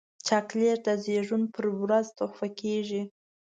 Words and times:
چاکلېټ 0.27 0.79
د 0.85 0.89
زیږون 1.03 1.43
پر 1.53 1.65
ورځ 1.81 2.05
تحفه 2.17 2.47
کېږي. 2.59 3.01